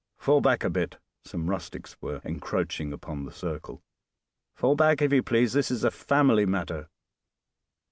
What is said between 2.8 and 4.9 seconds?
upon the circle.) "Fall